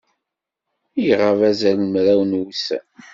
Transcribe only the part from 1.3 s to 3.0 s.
azal n mraw n wussan.